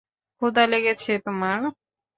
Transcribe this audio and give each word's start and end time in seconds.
ক্ষুধা 0.35 0.63
লেগেছে 0.71 1.11
তোমার? 1.25 1.59